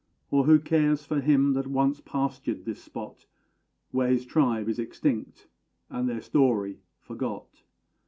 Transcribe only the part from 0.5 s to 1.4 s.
cares for